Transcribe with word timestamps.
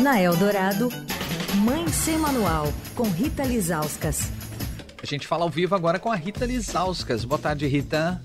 Na 0.00 0.20
Eldorado, 0.20 0.88
Mãe 1.56 1.86
Sem 1.88 2.16
Manual, 2.18 2.72
com 2.94 3.04
Rita 3.04 3.44
Lizauskas. 3.44 4.30
A 5.02 5.06
gente 5.06 5.26
fala 5.26 5.44
ao 5.44 5.50
vivo 5.50 5.74
agora 5.74 5.98
com 5.98 6.10
a 6.10 6.16
Rita 6.16 6.46
Lizauskas. 6.46 7.24
Boa 7.24 7.38
tarde, 7.38 7.66
Rita. 7.66 8.20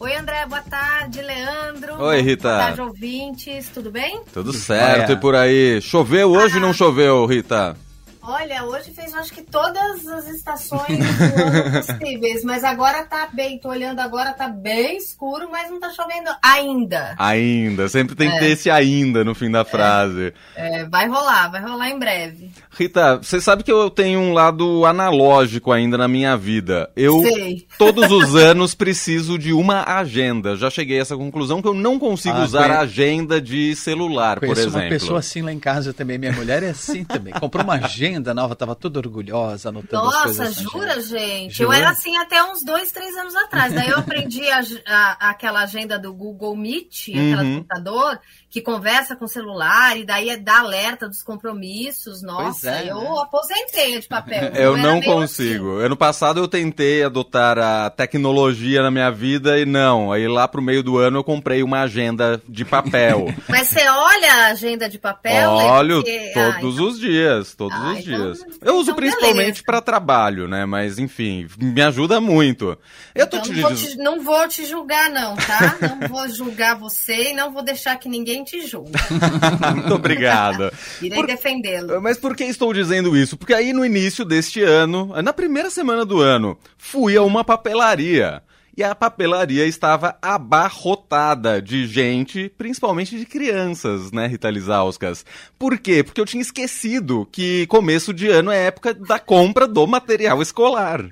Oi, 0.00 0.16
André, 0.16 0.44
boa 0.46 0.62
tarde, 0.62 1.22
Leandro. 1.22 2.02
Oi, 2.02 2.20
Rita. 2.22 2.48
Boa 2.48 2.58
tarde, 2.58 2.80
ouvintes, 2.80 3.68
tudo 3.72 3.90
bem? 3.90 4.22
Tudo 4.32 4.52
certo, 4.52 5.12
e 5.12 5.16
por 5.16 5.36
aí? 5.36 5.80
Choveu 5.80 6.30
hoje 6.30 6.56
ou 6.56 6.60
não 6.60 6.74
choveu, 6.74 7.24
Rita? 7.24 7.76
Olha, 8.24 8.64
hoje 8.64 8.92
fez 8.92 9.12
acho 9.14 9.32
que 9.32 9.42
todas 9.42 10.06
as 10.06 10.28
estações 10.28 10.86
possíveis, 11.98 12.44
mas 12.44 12.62
agora 12.62 13.02
tá 13.04 13.28
bem, 13.32 13.58
tô 13.58 13.68
olhando 13.68 13.98
agora, 13.98 14.32
tá 14.32 14.48
bem 14.48 14.96
escuro, 14.96 15.48
mas 15.50 15.68
não 15.68 15.80
tá 15.80 15.90
chovendo 15.90 16.30
ainda. 16.40 17.16
Ainda, 17.18 17.88
sempre 17.88 18.14
tem 18.14 18.30
que 18.30 18.38
ter 18.38 18.50
esse 18.50 18.70
ainda 18.70 19.24
no 19.24 19.34
fim 19.34 19.50
da 19.50 19.64
frase. 19.64 20.32
É, 20.54 20.84
vai 20.84 21.08
rolar, 21.08 21.48
vai 21.50 21.60
rolar 21.62 21.90
em 21.90 21.98
breve. 21.98 22.52
Rita, 22.78 23.16
você 23.16 23.40
sabe 23.40 23.64
que 23.64 23.72
eu 23.72 23.90
tenho 23.90 24.20
um 24.20 24.32
lado 24.32 24.86
analógico 24.86 25.72
ainda 25.72 25.98
na 25.98 26.06
minha 26.06 26.36
vida. 26.36 26.88
Eu, 26.94 27.22
Sei. 27.22 27.66
todos 27.76 28.08
os 28.10 28.36
anos, 28.36 28.72
preciso 28.72 29.36
de 29.36 29.52
uma 29.52 29.82
agenda. 29.98 30.54
Já 30.56 30.70
cheguei 30.70 30.98
a 30.98 31.02
essa 31.02 31.16
conclusão 31.16 31.60
que 31.60 31.66
eu 31.66 31.74
não 31.74 31.98
consigo 31.98 32.36
Ah, 32.38 32.44
usar 32.44 32.66
conhe- 32.68 32.76
agenda 32.78 33.40
de 33.40 33.74
celular, 33.74 34.38
por 34.38 34.56
exemplo. 34.56 34.78
uma 34.78 34.88
pessoa 34.88 35.18
assim 35.18 35.42
lá 35.42 35.52
em 35.52 35.58
casa 35.58 35.92
também. 35.92 36.18
Minha 36.18 36.32
mulher 36.32 36.62
é 36.62 36.70
assim 36.70 37.02
também. 37.04 37.32
Comprou 37.34 37.64
uma 37.64 37.74
agenda 37.74 38.11
nova, 38.20 38.54
tava 38.56 38.74
toda 38.74 38.98
orgulhosa, 38.98 39.68
anotando 39.70 40.08
as 40.08 40.12
Nossa, 40.14 40.24
coisas. 40.24 40.56
na 40.56 40.62
jura, 40.62 40.92
agenda. 40.92 41.02
gente? 41.18 41.54
Jura? 41.54 41.68
Eu 41.68 41.72
era 41.72 41.90
assim 41.90 42.16
até 42.16 42.42
uns 42.44 42.64
dois, 42.64 42.90
três 42.92 43.16
anos 43.16 43.34
atrás. 43.34 43.72
Daí 43.72 43.88
eu 43.88 43.98
aprendi 43.98 44.42
a- 44.50 44.60
a- 44.86 45.30
aquela 45.30 45.62
agenda 45.62 45.98
do 45.98 46.12
Google 46.12 46.56
Meet, 46.56 47.08
aquela 47.10 47.42
Uhum. 47.42 47.56
computador, 47.56 48.20
que 48.52 48.60
conversa 48.60 49.16
com 49.16 49.24
o 49.24 49.28
celular 49.28 49.96
e 49.98 50.04
daí 50.04 50.36
dá 50.36 50.58
alerta 50.58 51.08
dos 51.08 51.22
compromissos. 51.22 52.20
Nossa, 52.20 52.68
é, 52.70 52.90
eu 52.90 53.00
né? 53.00 53.08
aposentei 53.22 53.98
de 53.98 54.06
papel. 54.06 54.52
Eu 54.54 54.76
não 54.76 55.00
consigo. 55.00 55.78
Ano 55.78 55.96
passado 55.96 56.38
eu 56.38 56.46
tentei 56.46 57.02
adotar 57.02 57.58
a 57.58 57.88
tecnologia 57.88 58.82
na 58.82 58.90
minha 58.90 59.10
vida 59.10 59.58
e 59.58 59.64
não. 59.64 60.12
Aí 60.12 60.28
lá 60.28 60.46
pro 60.46 60.60
meio 60.60 60.82
do 60.82 60.98
ano 60.98 61.18
eu 61.20 61.24
comprei 61.24 61.62
uma 61.62 61.80
agenda 61.80 62.42
de 62.46 62.62
papel. 62.62 63.28
assim. 63.28 63.36
Mas 63.48 63.68
você 63.68 63.88
olha 63.88 64.32
a 64.34 64.46
agenda 64.48 64.86
de 64.86 64.98
papel? 64.98 65.56
né? 65.56 65.64
Olho 65.64 66.02
Porque- 66.02 66.32
todos 66.34 66.78
ah, 66.78 66.82
os 66.82 67.00
dias, 67.00 67.54
todos 67.54 67.78
Ah, 67.78 67.92
os 67.92 67.98
então- 68.00 68.32
dias. 68.32 68.38
Eu 68.60 68.74
uso 68.74 68.90
então 68.90 68.96
principalmente 68.96 69.62
para 69.62 69.80
trabalho, 69.80 70.46
né? 70.46 70.66
Mas 70.66 70.98
enfim, 70.98 71.48
me 71.58 71.80
ajuda 71.80 72.20
muito. 72.20 72.76
Eu 73.14 73.26
tô 73.26 73.38
Então, 73.38 73.50
te 73.50 73.52
não, 73.54 73.62
vou 73.62 73.74
te, 73.74 73.96
não 73.96 74.20
vou 74.22 74.48
te 74.48 74.66
julgar, 74.66 75.08
não, 75.08 75.36
tá? 75.36 75.76
Não 75.80 76.06
vou 76.08 76.28
julgar 76.28 76.76
você 76.78 77.30
e 77.30 77.34
não 77.34 77.50
vou 77.50 77.62
deixar 77.62 77.96
que 77.96 78.08
ninguém 78.10 78.41
te 78.44 78.66
julgue. 78.66 78.92
Muito 79.74 79.94
obrigado. 79.94 80.72
Irei 81.00 81.18
Por- 81.18 81.26
defendê-lo. 81.26 82.00
Mas 82.00 82.18
por 82.18 82.36
que 82.36 82.44
estou 82.44 82.72
dizendo 82.72 83.16
isso? 83.16 83.36
Porque 83.36 83.54
aí 83.54 83.72
no 83.72 83.84
início 83.84 84.24
deste 84.24 84.62
ano, 84.62 85.12
na 85.22 85.32
primeira 85.32 85.70
semana 85.70 86.04
do 86.04 86.20
ano, 86.20 86.58
fui 86.78 87.16
a 87.16 87.22
uma 87.22 87.44
papelaria. 87.44 88.42
E 88.74 88.82
a 88.82 88.94
papelaria 88.94 89.66
estava 89.66 90.16
abarrotada 90.22 91.60
de 91.60 91.86
gente, 91.86 92.50
principalmente 92.56 93.18
de 93.18 93.26
crianças, 93.26 94.10
né, 94.10 94.26
Rita 94.26 94.48
Lizauskas? 94.48 95.26
Por 95.58 95.78
quê? 95.78 96.02
Porque 96.02 96.18
eu 96.18 96.24
tinha 96.24 96.40
esquecido 96.40 97.28
que 97.30 97.66
começo 97.66 98.14
de 98.14 98.28
ano 98.28 98.50
é 98.50 98.64
época 98.66 98.94
da 98.94 99.18
compra 99.18 99.68
do 99.68 99.86
material 99.86 100.40
escolar. 100.40 101.04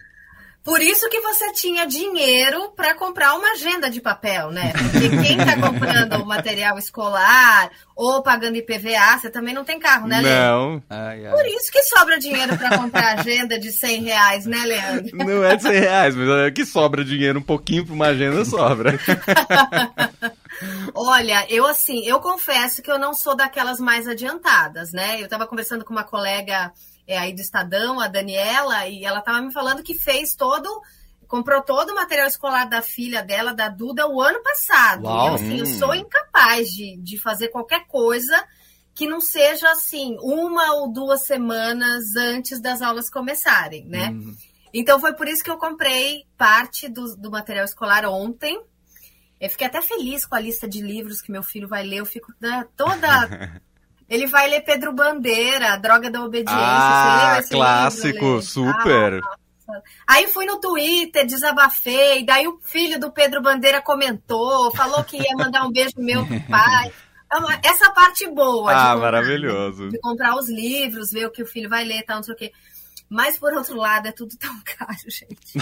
Por 0.62 0.80
isso 0.82 1.08
que 1.08 1.20
você 1.20 1.52
tinha 1.52 1.86
dinheiro 1.86 2.70
para 2.76 2.94
comprar 2.94 3.34
uma 3.34 3.52
agenda 3.52 3.88
de 3.88 4.00
papel, 4.00 4.50
né? 4.50 4.72
Porque 4.72 5.08
quem 5.08 5.38
está 5.38 5.56
comprando 5.56 6.22
o 6.22 6.26
material 6.26 6.78
escolar 6.78 7.70
ou 7.96 8.22
pagando 8.22 8.56
IPVA, 8.56 9.18
você 9.18 9.30
também 9.30 9.54
não 9.54 9.64
tem 9.64 9.78
carro, 9.78 10.06
né, 10.06 10.20
Leandro? 10.20 10.40
Não, 10.40 10.82
Ai, 10.90 11.26
ai. 11.26 11.32
Por 11.32 11.46
isso 11.46 11.72
que 11.72 11.82
sobra 11.84 12.18
dinheiro 12.18 12.56
para 12.58 12.76
comprar 12.76 13.18
agenda 13.18 13.58
de 13.58 13.72
100 13.72 14.02
reais, 14.02 14.46
né, 14.46 14.58
Leandro? 14.64 15.16
não 15.16 15.44
é 15.44 15.56
de 15.56 15.62
100 15.62 15.72
reais, 15.72 16.14
mas 16.14 16.28
é 16.28 16.50
que 16.50 16.66
sobra 16.66 17.04
dinheiro 17.04 17.38
um 17.38 17.42
pouquinho 17.42 17.86
para 17.86 17.94
uma 17.94 18.06
agenda, 18.08 18.44
sobra. 18.44 18.98
Olha, 20.94 21.46
eu 21.48 21.66
assim, 21.66 22.04
eu 22.06 22.20
confesso 22.20 22.82
que 22.82 22.90
eu 22.90 22.98
não 22.98 23.14
sou 23.14 23.34
daquelas 23.34 23.80
mais 23.80 24.06
adiantadas, 24.06 24.92
né? 24.92 25.18
Eu 25.18 25.24
estava 25.24 25.46
conversando 25.46 25.84
com 25.84 25.92
uma 25.92 26.04
colega 26.04 26.70
é, 27.06 27.18
aí 27.18 27.32
do 27.34 27.40
Estadão, 27.40 28.00
a 28.00 28.08
Daniela, 28.08 28.86
e 28.88 29.04
ela 29.04 29.18
estava 29.20 29.40
me 29.40 29.52
falando 29.52 29.82
que 29.82 29.94
fez 29.94 30.34
todo, 30.34 30.68
comprou 31.26 31.62
todo 31.62 31.90
o 31.90 31.94
material 31.94 32.26
escolar 32.26 32.64
da 32.68 32.82
filha 32.82 33.22
dela, 33.22 33.52
da 33.54 33.68
Duda, 33.68 34.06
o 34.08 34.20
ano 34.20 34.42
passado. 34.42 35.04
Uau. 35.04 35.24
E 35.24 35.28
eu, 35.28 35.34
assim, 35.34 35.58
eu 35.58 35.66
Hum. 35.66 35.78
sou 35.78 35.94
incapaz 35.94 36.68
de, 36.68 36.96
de 36.98 37.18
fazer 37.18 37.48
qualquer 37.48 37.86
coisa 37.86 38.44
que 38.94 39.06
não 39.06 39.20
seja 39.20 39.70
assim, 39.70 40.16
uma 40.20 40.74
ou 40.74 40.92
duas 40.92 41.22
semanas 41.22 42.16
antes 42.16 42.60
das 42.60 42.82
aulas 42.82 43.08
começarem, 43.08 43.84
né? 43.86 44.10
Hum. 44.10 44.36
Então 44.74 45.00
foi 45.00 45.14
por 45.14 45.26
isso 45.26 45.42
que 45.42 45.50
eu 45.50 45.56
comprei 45.58 46.24
parte 46.36 46.88
do, 46.88 47.16
do 47.16 47.30
material 47.30 47.64
escolar 47.64 48.04
ontem. 48.04 48.60
Eu 49.40 49.48
fiquei 49.48 49.66
até 49.66 49.80
feliz 49.80 50.26
com 50.26 50.34
a 50.34 50.40
lista 50.40 50.68
de 50.68 50.80
livros 50.82 51.22
que 51.22 51.32
meu 51.32 51.42
filho 51.42 51.66
vai 51.66 51.82
ler. 51.82 51.96
Eu 51.98 52.06
fico 52.06 52.32
né, 52.40 52.66
toda. 52.76 53.62
Ele 54.10 54.26
vai 54.26 54.48
ler 54.50 54.62
Pedro 54.62 54.92
Bandeira, 54.92 55.76
Droga 55.78 56.10
da 56.10 56.20
Obediência. 56.24 56.56
Ah, 56.60 57.40
clássico, 57.48 58.08
livro, 58.24 58.42
super. 58.42 59.20
Ah, 59.22 59.36
aí 60.08 60.26
fui 60.26 60.44
no 60.46 60.58
Twitter, 60.58 61.24
desabafei. 61.24 62.24
Daí 62.24 62.48
o 62.48 62.58
filho 62.60 62.98
do 62.98 63.12
Pedro 63.12 63.40
Bandeira 63.40 63.80
comentou, 63.80 64.74
falou 64.74 65.04
que 65.04 65.16
ia 65.16 65.36
mandar 65.36 65.64
um 65.64 65.70
beijo 65.70 65.92
meu 65.96 66.26
pro 66.26 66.40
pai. 66.50 66.92
É 67.62 67.68
Essa 67.68 67.88
parte 67.92 68.26
boa. 68.26 68.74
de 68.74 68.80
Ah, 68.80 68.82
comprar- 68.94 68.96
maravilhoso. 69.12 69.88
de 69.90 70.00
comprar 70.00 70.34
os 70.34 70.48
livros, 70.50 71.12
ver 71.12 71.26
o 71.26 71.30
que 71.30 71.44
o 71.44 71.46
filho 71.46 71.68
vai 71.70 71.84
ler 71.84 71.98
e 72.00 72.02
tal, 72.04 72.16
não 72.16 72.22
sei 72.24 72.34
o 72.34 72.36
quê. 72.36 72.52
Mas, 73.10 73.36
por 73.36 73.52
outro 73.52 73.76
lado, 73.76 74.06
é 74.06 74.12
tudo 74.12 74.36
tão 74.38 74.54
caro, 74.64 74.96
gente. 75.08 75.58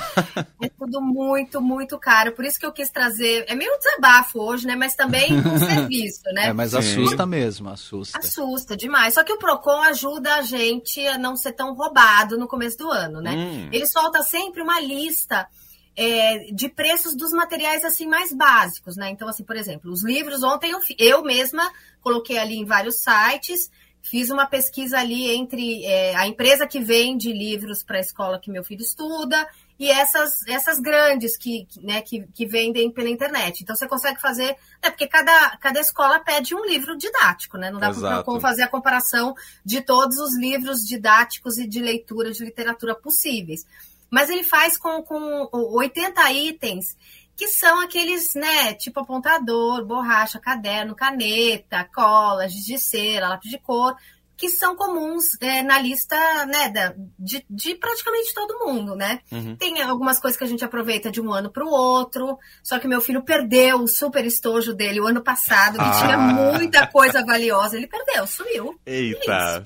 É 0.63 0.69
tudo 0.69 1.01
muito, 1.01 1.63
muito 1.63 1.99
caro. 1.99 2.33
Por 2.33 2.45
isso 2.45 2.61
que 2.61 2.67
eu 2.67 2.73
quis 2.73 2.91
trazer. 2.91 3.47
É 3.49 3.55
meio 3.55 3.75
desabafo 3.79 4.39
hoje, 4.39 4.67
né? 4.67 4.77
Mas 4.77 4.95
também 4.95 5.33
um 5.33 5.57
serviço, 5.59 6.25
né? 6.35 6.49
É, 6.49 6.53
mas 6.53 6.73
Sim. 6.73 6.79
assusta 6.79 7.25
mesmo, 7.25 7.71
assusta. 7.71 8.19
Assusta 8.19 8.77
demais. 8.77 9.15
Só 9.15 9.25
que 9.25 9.33
o 9.33 9.39
Procon 9.39 9.81
ajuda 9.81 10.35
a 10.35 10.43
gente 10.43 11.01
a 11.07 11.17
não 11.17 11.37
ser 11.37 11.53
tão 11.53 11.75
roubado 11.75 12.37
no 12.37 12.47
começo 12.47 12.77
do 12.77 12.91
ano, 12.91 13.23
né? 13.23 13.33
Hum. 13.33 13.71
Ele 13.73 13.87
solta 13.87 14.23
sempre 14.23 14.61
uma 14.61 14.79
lista 14.79 15.49
é, 15.97 16.53
de 16.53 16.69
preços 16.69 17.17
dos 17.17 17.33
materiais 17.33 17.83
assim 17.83 18.07
mais 18.07 18.33
básicos, 18.33 18.95
né? 18.95 19.09
Então, 19.09 19.27
assim, 19.27 19.43
por 19.43 19.57
exemplo, 19.57 19.91
os 19.91 20.05
livros 20.05 20.43
ontem 20.43 20.71
eu, 20.71 20.81
eu 20.99 21.23
mesma 21.23 21.73
coloquei 22.01 22.39
ali 22.39 22.57
em 22.57 22.67
vários 22.67 22.97
sites, 22.97 23.71
fiz 24.09 24.31
uma 24.31 24.47
pesquisa 24.47 24.99
ali 24.99 25.31
entre 25.31 25.85
é, 25.85 26.17
a 26.17 26.27
empresa 26.27 26.67
que 26.67 26.81
vende 26.81 27.33
livros 27.33 27.83
para 27.83 27.99
a 27.99 28.01
escola 28.01 28.39
que 28.39 28.51
meu 28.51 28.65
filho 28.65 28.81
estuda 28.81 29.47
e 29.79 29.91
essas, 29.91 30.47
essas 30.49 30.81
grandes 30.81 31.37
que, 31.37 31.69
né, 31.83 32.01
que, 32.01 32.27
que 32.35 32.47
vendem 32.47 32.91
pela 32.91 33.09
internet. 33.09 33.63
Então 33.63 33.77
você 33.77 33.87
consegue 33.87 34.21
fazer, 34.21 34.57
né, 34.83 34.91
porque 34.91 35.07
cada, 35.07 35.57
cada 35.59 35.79
escola 35.79 36.19
pede 36.19 36.55
um 36.55 36.65
livro 36.65 36.97
didático, 36.97 37.57
né? 37.57 37.71
Não 37.71 37.79
dá 37.79 37.93
para 37.93 38.41
fazer 38.41 38.63
a 38.63 38.69
comparação 38.69 39.35
de 39.65 39.81
todos 39.81 40.19
os 40.19 40.37
livros 40.37 40.81
didáticos 40.81 41.59
e 41.59 41.67
de 41.67 41.81
leitura 41.81 42.33
de 42.33 42.45
literatura 42.45 42.95
possíveis. 42.95 43.65
Mas 44.11 44.31
ele 44.31 44.43
faz 44.43 44.79
com, 44.79 45.03
com 45.03 45.49
80 45.53 46.33
itens 46.33 46.97
que 47.39 47.47
são 47.47 47.81
aqueles, 47.81 48.35
né, 48.35 48.75
tipo 48.75 48.99
apontador, 48.99 49.87
borracha, 49.87 50.41
caderno, 50.41 50.97
caneta, 50.97 51.89
cola, 51.95 52.49
giz 52.49 52.65
de 52.65 52.77
cera, 52.81 53.29
lápis 53.29 53.49
de 53.49 53.59
cor, 53.61 53.95
que 54.37 54.49
são 54.49 54.75
comuns 54.75 55.41
é, 55.41 55.63
na 55.63 55.79
lista, 55.81 56.17
né, 56.47 56.69
da, 56.69 56.95
de, 57.17 57.47
de 57.49 57.77
praticamente 57.77 58.35
todo 58.35 58.59
mundo, 58.59 58.97
né? 58.97 59.21
Uhum. 59.31 59.55
Tem 59.55 59.81
algumas 59.83 60.19
coisas 60.19 60.37
que 60.37 60.43
a 60.43 60.49
gente 60.49 60.65
aproveita 60.65 61.13
de 61.13 61.21
um 61.21 61.33
ano 61.33 61.49
para 61.49 61.65
o 61.65 61.71
outro, 61.71 62.37
só 62.61 62.81
que 62.81 62.89
meu 62.89 63.01
filho 63.01 63.23
perdeu 63.23 63.83
o 63.83 63.89
super 63.89 64.25
estojo 64.25 64.75
dele 64.75 65.01
o 65.01 65.07
ano 65.07 65.23
passado, 65.23 65.79
que 65.79 65.85
Ah. 65.85 66.03
tinha 66.03 66.19
muita 66.19 66.89
coisa 66.89 67.25
valiosa, 67.25 67.77
ele 67.77 67.87
perdeu, 67.87 68.27
sumiu. 68.27 68.79
Eita. 68.85 69.65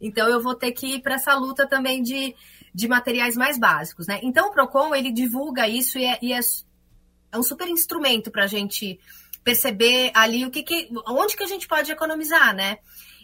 Então 0.00 0.28
eu 0.28 0.40
vou 0.40 0.54
ter 0.54 0.70
que 0.70 0.94
ir 0.94 1.02
para 1.02 1.16
essa 1.16 1.34
luta 1.34 1.66
também 1.66 2.02
de, 2.02 2.34
de 2.72 2.86
materiais 2.88 3.36
mais 3.36 3.58
básicos, 3.58 4.06
né? 4.06 4.20
Então 4.22 4.48
o 4.48 4.52
Procon 4.52 4.94
ele 4.94 5.10
divulga 5.12 5.68
isso 5.68 5.98
e 5.98 6.04
é, 6.04 6.18
e 6.22 6.32
é, 6.32 6.40
é 7.32 7.38
um 7.38 7.42
super 7.42 7.66
instrumento 7.68 8.30
para 8.30 8.44
a 8.44 8.48
gente 8.48 9.00
perceber 9.42 10.10
ali 10.14 10.44
o 10.44 10.50
que, 10.50 10.62
que 10.62 10.88
onde 11.08 11.34
que 11.36 11.42
a 11.42 11.46
gente 11.46 11.66
pode 11.66 11.90
economizar, 11.90 12.54
né? 12.54 12.78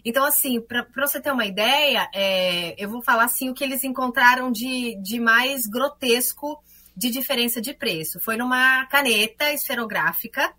Então, 0.05 0.25
assim, 0.25 0.61
para 0.61 0.87
você 0.97 1.21
ter 1.21 1.33
uma 1.33 1.45
ideia, 1.47 2.09
é, 2.15 2.75
eu 2.83 2.89
vou 2.89 3.03
falar 3.03 3.25
assim 3.25 3.51
o 3.51 3.55
que 3.55 3.65
eles 3.65 3.83
encontraram 3.83 4.53
de, 4.53 4.95
de 5.03 5.19
mais 5.19 5.67
grotesco 5.67 6.63
de 6.97 7.11
diferença 7.11 7.61
de 7.61 7.75
preço. 7.75 8.21
Foi 8.21 8.37
numa 8.37 8.87
caneta 8.87 9.53
esferográfica, 9.53 10.55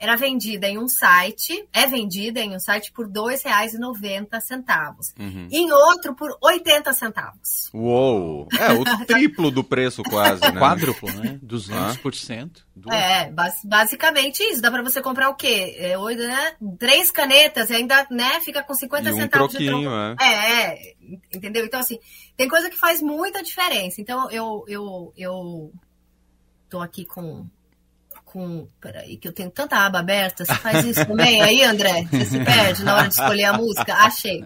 era 0.00 0.16
vendida 0.16 0.66
em 0.66 0.78
um 0.78 0.88
site, 0.88 1.68
é 1.74 1.86
vendida 1.86 2.40
em 2.40 2.56
um 2.56 2.58
site 2.58 2.90
por 2.90 3.06
R$ 3.06 3.12
2,90. 3.12 5.12
Uhum. 5.18 5.48
Em 5.52 5.70
outro 5.70 6.14
por 6.14 6.34
80 6.40 6.90
centavos. 6.94 7.68
Uou! 7.74 8.48
É, 8.58 8.72
o 8.72 8.82
triplo 9.04 9.50
do 9.50 9.62
preço 9.62 10.02
quase, 10.02 10.40
né? 10.40 10.58
Quádruplo, 10.58 11.12
né? 11.12 11.38
200%. 11.44 12.62
Ah. 12.88 12.96
É, 12.96 13.32
basicamente 13.62 14.42
isso. 14.42 14.62
Dá 14.62 14.70
para 14.70 14.82
você 14.82 15.02
comprar 15.02 15.28
o 15.28 15.34
quê? 15.34 15.76
É, 15.76 15.98
né? 15.98 16.52
Três 16.78 17.10
canetas 17.10 17.68
e 17.68 17.74
ainda, 17.74 18.06
né, 18.10 18.40
fica 18.40 18.62
com 18.62 18.72
50 18.72 19.06
e 19.06 19.12
um 19.12 19.16
centavos 19.16 19.50
troquinho, 19.50 19.76
de 19.76 19.84
troco. 19.84 20.22
É. 20.22 20.64
é, 20.64 20.94
entendeu? 21.30 21.66
Então, 21.66 21.78
assim, 21.78 21.98
tem 22.38 22.48
coisa 22.48 22.70
que 22.70 22.78
faz 22.78 23.02
muita 23.02 23.42
diferença. 23.42 24.00
Então, 24.00 24.30
eu, 24.30 24.64
eu, 24.66 25.12
eu 25.14 25.72
tô 26.70 26.80
aqui 26.80 27.04
com 27.04 27.46
com. 28.30 28.68
Peraí, 28.80 29.16
que 29.16 29.26
eu 29.26 29.32
tenho 29.32 29.50
tanta 29.50 29.76
aba 29.76 29.98
aberta. 29.98 30.44
Você 30.44 30.54
faz 30.54 30.84
isso 30.84 31.04
também 31.04 31.42
aí, 31.42 31.62
André? 31.64 32.04
Você 32.04 32.24
se 32.24 32.44
perde 32.44 32.84
na 32.84 32.96
hora 32.96 33.08
de 33.08 33.14
escolher 33.14 33.44
a 33.44 33.52
música? 33.52 33.92
Achei. 33.94 34.44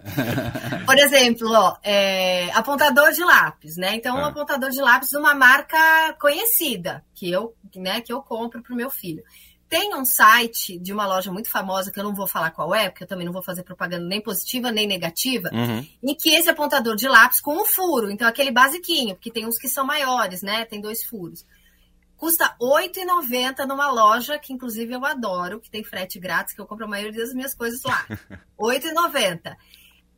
Por 0.85 0.97
exemplo, 0.97 1.51
ó, 1.51 1.77
é, 1.83 2.51
apontador 2.53 3.11
de 3.11 3.23
lápis, 3.23 3.77
né? 3.77 3.95
Então, 3.95 4.17
um 4.17 4.25
ah. 4.25 4.29
apontador 4.29 4.71
de 4.71 4.81
lápis 4.81 5.09
de 5.09 5.17
uma 5.17 5.35
marca 5.35 6.13
conhecida, 6.19 7.03
que 7.13 7.29
eu, 7.29 7.53
né, 7.75 8.01
que 8.01 8.11
eu 8.11 8.21
compro 8.21 8.61
para 8.61 8.73
o 8.73 8.75
meu 8.75 8.89
filho. 8.89 9.23
Tem 9.69 9.95
um 9.95 10.05
site 10.05 10.77
de 10.79 10.93
uma 10.93 11.07
loja 11.07 11.31
muito 11.31 11.49
famosa, 11.49 11.91
que 11.91 11.99
eu 11.99 12.03
não 12.03 12.13
vou 12.13 12.27
falar 12.27 12.51
qual 12.51 12.73
é, 12.73 12.89
porque 12.89 13.03
eu 13.03 13.07
também 13.07 13.25
não 13.25 13.33
vou 13.33 13.41
fazer 13.41 13.63
propaganda 13.63 14.05
nem 14.05 14.21
positiva 14.21 14.71
nem 14.71 14.87
negativa, 14.87 15.49
uhum. 15.51 15.85
em 16.03 16.15
que 16.15 16.29
esse 16.29 16.49
apontador 16.49 16.95
de 16.95 17.07
lápis 17.07 17.41
com 17.41 17.61
um 17.61 17.65
furo, 17.65 18.11
então 18.11 18.27
aquele 18.27 18.51
basiquinho, 18.51 19.15
porque 19.15 19.31
tem 19.31 19.45
uns 19.45 19.57
que 19.57 19.67
são 19.67 19.85
maiores, 19.85 20.43
né? 20.43 20.65
Tem 20.65 20.79
dois 20.79 21.03
furos 21.03 21.43
Custa 22.17 22.55
R$ 22.61 22.89
8,90 22.89 23.65
numa 23.65 23.91
loja 23.91 24.39
que, 24.39 24.53
inclusive, 24.53 24.93
eu 24.93 25.05
adoro, 25.05 25.59
que 25.59 25.69
tem 25.69 25.83
frete 25.83 26.19
grátis, 26.19 26.53
que 26.53 26.61
eu 26.61 26.65
compro 26.65 26.85
a 26.85 26.89
maioria 26.89 27.19
das 27.19 27.33
minhas 27.33 27.53
coisas 27.53 27.81
lá. 27.83 28.05
R$ 28.09 28.37
8,90. 28.59 29.55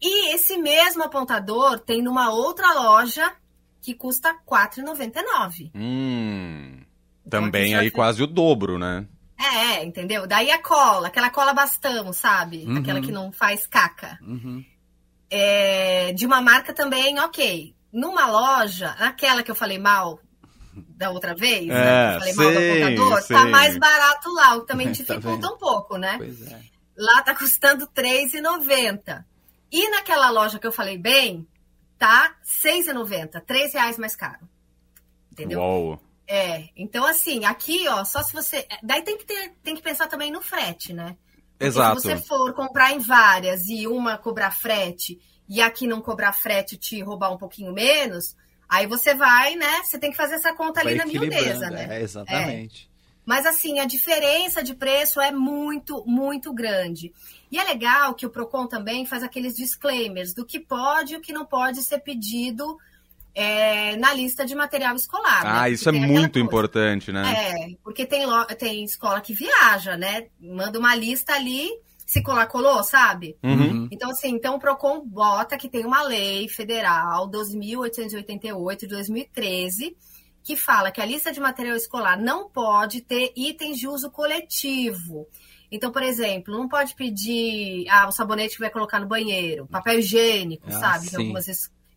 E 0.02 0.36
esse 0.36 0.58
mesmo 0.58 1.04
apontador 1.04 1.80
tem 1.80 2.02
numa 2.02 2.30
outra 2.30 2.72
loja 2.74 3.36
que 3.82 3.94
custa 3.94 4.32
R$ 4.32 4.38
4,99. 4.48 5.72
Hum, 5.74 6.84
então, 7.26 7.44
também 7.44 7.76
aí 7.76 7.90
quase 7.90 8.22
o 8.22 8.28
dobro, 8.28 8.78
né? 8.78 9.08
É, 9.40 9.84
entendeu? 9.84 10.26
Daí 10.26 10.50
a 10.50 10.62
cola, 10.62 11.08
aquela 11.08 11.30
cola 11.30 11.54
bastão, 11.54 12.12
sabe? 12.12 12.66
Uhum. 12.66 12.78
Aquela 12.78 13.02
que 13.02 13.12
não 13.12 13.32
faz 13.32 13.68
caca. 13.68 14.18
Uhum. 14.22 14.64
É, 15.30 16.12
de 16.14 16.26
uma 16.26 16.42
marca 16.42 16.74
também, 16.74 17.20
ok. 17.20 17.76
Numa 17.94 18.26
loja, 18.28 18.92
aquela 19.00 19.44
que 19.44 19.52
eu 19.52 19.56
falei 19.56 19.78
mal, 19.78 20.20
da 20.90 21.10
outra 21.10 21.36
vez, 21.36 21.70
é, 21.70 21.74
né? 21.74 22.16
Eu 22.16 22.20
falei 22.20 22.34
mal 22.34 22.52
do 22.52 22.58
apontador, 22.58 23.28
tá 23.28 23.46
mais 23.46 23.78
barato 23.78 24.34
lá, 24.34 24.56
o 24.56 24.62
que 24.62 24.68
também 24.68 24.92
dificulta 24.92 25.48
tá 25.48 25.54
um 25.54 25.58
pouco, 25.58 25.98
né? 25.98 26.20
É. 26.22 26.60
Lá 26.98 27.22
tá 27.22 27.36
custando 27.36 27.90
R$3,90. 27.96 29.24
E 29.72 29.90
naquela 29.90 30.30
loja 30.30 30.60
que 30.60 30.66
eu 30.66 30.72
falei 30.72 30.98
bem, 30.98 31.48
tá 31.98 32.36
R$6,90, 32.64 33.44
R$ 33.48 33.68
reais 33.74 33.98
mais 33.98 34.16
caro. 34.16 34.48
Entendeu? 35.32 35.60
Uou. 35.60 36.02
É, 36.28 36.70
então 36.76 37.06
assim, 37.06 37.46
aqui, 37.46 37.88
ó, 37.88 38.04
só 38.04 38.22
se 38.22 38.34
você. 38.34 38.68
Daí 38.84 39.02
tem 39.02 39.18
que, 39.18 39.26
ter, 39.26 39.54
tem 39.64 39.76
que 39.76 39.82
pensar 39.82 40.08
também 40.08 40.32
no 40.32 40.42
frete, 40.42 40.94
né? 40.94 41.16
Porque 41.58 41.66
Exato. 41.66 42.02
Se 42.02 42.08
você 42.08 42.18
for 42.18 42.54
comprar 42.54 42.92
em 42.92 43.00
várias 43.00 43.68
e 43.68 43.88
uma 43.88 44.18
cobrar 44.18 44.52
frete 44.52 45.20
e 45.48 45.62
aqui 45.62 45.88
não 45.88 46.02
cobrar 46.02 46.34
frete 46.34 46.78
te 46.78 47.02
roubar 47.02 47.32
um 47.32 47.38
pouquinho 47.38 47.74
menos, 47.74 48.36
Aí 48.69 48.86
você 48.86 49.14
vai, 49.14 49.56
né? 49.56 49.84
Você 49.84 49.98
tem 49.98 50.12
que 50.12 50.18
fazer 50.18 50.36
essa 50.36 50.54
conta 50.54 50.84
vai 50.84 50.94
ali 50.94 50.98
na 50.98 51.06
miudeza, 51.06 51.69
né? 51.69 51.98
É, 51.98 52.02
exatamente. 52.02 52.90
É. 52.94 52.98
Mas 53.25 53.46
assim, 53.46 53.80
a 53.80 53.86
diferença 53.86 54.64
de 54.64 54.74
preço 54.74 55.19
é 55.19 55.31
muito, 55.31 56.04
muito 56.06 56.54
grande. 56.54 57.14
E 57.52 57.60
é 57.60 57.64
legal 57.64 58.14
que 58.14 58.25
o 58.25 58.30
Procon 58.30 58.68
também 58.68 59.06
faz 59.06 59.22
aqueles 59.22 59.56
disclaimers 59.56 60.34
do 60.34 60.46
que 60.46 60.60
pode 60.60 61.14
e 61.14 61.18
o 61.18 61.22
que 61.22 61.34
não 61.34 61.46
pode 61.46 61.81
ser 61.84 62.00
pedido 62.00 62.78
é, 63.36 63.96
na 63.98 64.14
lista 64.14 64.46
de 64.46 64.56
material 64.56 64.96
escolar. 64.96 65.44
Né? 65.44 65.50
Ah, 65.50 65.62
né? 65.64 65.72
isso 65.72 65.90
é 65.90 65.92
muito 65.92 66.40
importante, 66.40 67.12
né? 67.12 67.24
É, 67.34 67.75
porque 67.84 68.06
tem, 68.06 68.25
tem 68.58 68.84
escola 68.84 69.19
que 69.19 69.34
viaja, 69.34 69.98
né? 69.98 70.28
Manda 70.40 70.80
uma 70.80 70.96
lista 70.96 71.34
ali 71.34 71.69
se 72.07 72.24
colar, 72.24 72.48
colou, 72.48 72.81
sabe? 72.83 73.38
Uhum. 73.44 73.89
Então, 73.92 74.09
assim, 74.09 74.30
então 74.30 74.56
o 74.56 74.59
PROCON 74.59 75.06
bota 75.06 75.57
que 75.57 75.68
tem 75.68 75.86
uma 75.86 76.01
lei 76.04 76.48
federal 76.48 77.30
2.888 77.30 78.77
de 78.80 78.88
2013 78.88 79.98
que 80.42 80.56
fala 80.56 80.89
que 80.89 81.01
a 81.01 81.06
lista 81.06 81.33
de 81.33 81.42
material 81.42 81.75
escolar 81.75 82.18
não 82.18 82.50
pode 82.50 83.01
ter 83.01 83.33
itens 83.36 83.77
de 83.77 83.89
uso 83.89 84.09
coletivo. 84.09 85.27
Então, 85.69 85.92
por 85.92 86.01
exemplo, 86.01 86.57
não 86.57 86.69
pode 86.69 86.95
pedir 86.95 87.86
ah, 87.89 88.07
o 88.07 88.13
sabonete 88.13 88.56
que 88.56 88.62
vai 88.62 88.69
colocar 88.69 89.01
no 89.01 89.07
banheiro, 89.07 89.68
papel 89.68 90.00
higiênico, 90.00 90.65
ah, 90.69 90.80
sabe? 90.80 91.09
Que 91.09 91.18
algumas, 91.18 91.45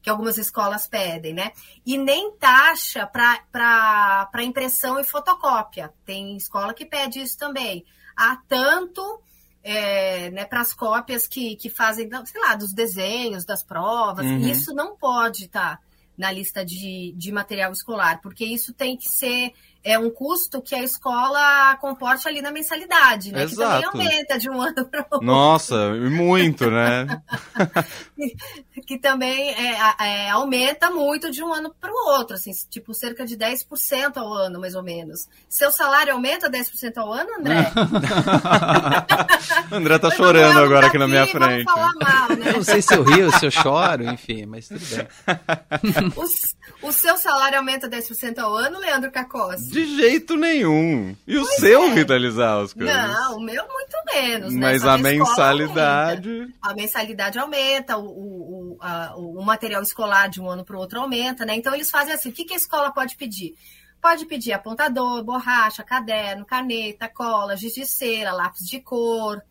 que 0.02 0.10
algumas 0.10 0.36
escolas 0.36 0.88
pedem, 0.88 1.32
né? 1.32 1.52
E 1.86 1.96
nem 1.96 2.32
taxa 2.32 3.06
para 3.06 4.42
impressão 4.42 4.98
e 4.98 5.04
fotocópia. 5.04 5.94
Tem 6.04 6.36
escola 6.36 6.74
que 6.74 6.84
pede 6.84 7.20
isso 7.20 7.38
também. 7.38 7.84
Há 8.16 8.36
tanto 8.48 9.22
é, 9.62 10.30
né, 10.30 10.44
para 10.44 10.60
as 10.60 10.72
cópias 10.72 11.26
que, 11.26 11.56
que 11.56 11.68
fazem, 11.68 12.08
sei 12.24 12.40
lá, 12.40 12.54
dos 12.54 12.72
desenhos, 12.72 13.44
das 13.44 13.62
provas. 13.62 14.24
Uhum. 14.24 14.38
Isso 14.38 14.74
não 14.74 14.96
pode 14.96 15.44
estar 15.44 15.76
tá 15.76 15.82
na 16.16 16.30
lista 16.30 16.64
de, 16.64 17.12
de 17.16 17.32
material 17.32 17.72
escolar, 17.72 18.20
porque 18.20 18.44
isso 18.44 18.74
tem 18.74 18.96
que 18.96 19.08
ser 19.08 19.52
é 19.82 19.98
um 19.98 20.10
custo 20.10 20.60
que 20.60 20.74
a 20.74 20.82
escola 20.82 21.76
comporte 21.80 22.28
ali 22.28 22.42
na 22.42 22.50
mensalidade, 22.50 23.32
né? 23.32 23.44
Exato. 23.44 23.82
Que 23.82 23.90
também 23.90 24.06
aumenta 24.06 24.38
de 24.38 24.50
um 24.50 24.60
ano 24.60 24.84
para 24.84 25.00
o 25.00 25.06
outro. 25.10 25.26
Nossa, 25.26 25.94
muito, 25.94 26.70
né? 26.70 27.22
que 28.86 28.98
também 28.98 29.54
é, 29.54 29.76
é, 30.00 30.30
aumenta 30.30 30.90
muito 30.90 31.30
de 31.30 31.42
um 31.42 31.52
ano 31.52 31.74
para 31.80 31.90
o 31.90 32.18
outro, 32.18 32.36
assim, 32.36 32.50
tipo 32.68 32.92
cerca 32.92 33.24
de 33.24 33.36
10% 33.36 34.16
ao 34.16 34.32
ano, 34.32 34.60
mais 34.60 34.74
ou 34.74 34.82
menos. 34.82 35.28
Seu 35.48 35.70
salário 35.70 36.12
aumenta 36.12 36.50
10% 36.50 36.98
ao 36.98 37.12
ano, 37.12 37.30
André? 37.38 37.72
André 39.72 39.98
tá 39.98 40.10
chorando 40.10 40.58
agora 40.58 40.88
aqui 40.88 40.98
na 40.98 41.08
minha 41.08 41.26
frente. 41.26 41.64
Falar 41.64 41.94
mal, 41.94 42.28
né? 42.36 42.52
não 42.52 42.62
sei 42.62 42.82
se 42.82 42.94
eu 42.94 43.02
rio, 43.02 43.30
se 43.38 43.46
eu 43.46 43.50
choro, 43.50 44.04
enfim, 44.04 44.44
mas 44.44 44.68
tudo 44.68 44.84
bem. 44.84 45.06
o, 46.16 46.88
o 46.88 46.92
seu 46.92 47.16
salário 47.16 47.58
aumenta 47.58 47.88
10% 47.88 48.38
ao 48.38 48.54
ano, 48.54 48.78
Leandro 48.78 49.10
Cacos? 49.10 49.69
De 49.70 49.96
jeito 49.96 50.36
nenhum. 50.36 51.16
E 51.26 51.38
o 51.38 51.44
pois 51.44 51.56
seu, 51.56 51.84
é. 51.84 51.94
Rita 51.94 52.16
Lizauskas? 52.16 52.86
Não, 52.86 53.36
o 53.36 53.40
meu 53.40 53.66
muito 53.68 53.96
menos. 54.12 54.52
Né? 54.52 54.60
Mas 54.60 54.84
a 54.84 54.98
mensalidade. 54.98 56.52
A 56.60 56.74
mensalidade 56.74 57.38
aumenta, 57.38 57.96
o, 57.96 58.06
o, 58.06 58.78
a, 58.80 59.14
o 59.16 59.42
material 59.42 59.82
escolar 59.82 60.28
de 60.28 60.40
um 60.40 60.48
ano 60.48 60.64
para 60.64 60.76
o 60.76 60.78
outro 60.78 61.00
aumenta, 61.00 61.44
né? 61.44 61.54
Então 61.54 61.74
eles 61.74 61.90
fazem 61.90 62.12
assim: 62.12 62.30
o 62.30 62.32
que, 62.32 62.44
que 62.44 62.54
a 62.54 62.56
escola 62.56 62.92
pode 62.92 63.16
pedir? 63.16 63.54
Pode 64.00 64.24
pedir 64.26 64.52
apontador, 64.52 65.22
borracha, 65.22 65.82
caderno, 65.82 66.46
caneta, 66.46 67.08
cola, 67.08 67.56
giz 67.56 67.74
de 67.74 67.84
cera, 67.84 68.32
lápis 68.32 68.66
de 68.66 68.80
cor, 68.80 69.42